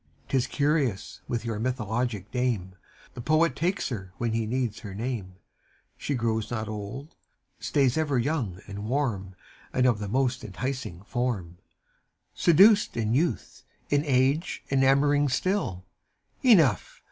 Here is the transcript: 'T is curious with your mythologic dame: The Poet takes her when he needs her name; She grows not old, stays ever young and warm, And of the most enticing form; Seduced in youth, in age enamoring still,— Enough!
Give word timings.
'T 0.29 0.35
is 0.37 0.47
curious 0.47 1.21
with 1.27 1.45
your 1.45 1.59
mythologic 1.59 2.31
dame: 2.31 2.73
The 3.13 3.21
Poet 3.21 3.55
takes 3.55 3.89
her 3.89 4.13
when 4.17 4.31
he 4.33 4.47
needs 4.47 4.79
her 4.79 4.95
name; 4.95 5.35
She 5.95 6.15
grows 6.15 6.49
not 6.49 6.67
old, 6.67 7.13
stays 7.59 7.99
ever 7.99 8.17
young 8.17 8.61
and 8.65 8.89
warm, 8.89 9.35
And 9.71 9.85
of 9.85 9.99
the 9.99 10.07
most 10.07 10.43
enticing 10.43 11.03
form; 11.03 11.59
Seduced 12.33 12.97
in 12.97 13.13
youth, 13.13 13.61
in 13.91 14.03
age 14.03 14.63
enamoring 14.71 15.29
still,— 15.29 15.85
Enough! 16.43 16.99